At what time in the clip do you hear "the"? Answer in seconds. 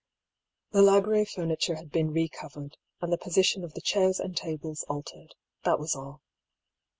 0.71-0.81, 3.13-3.19, 3.75-3.81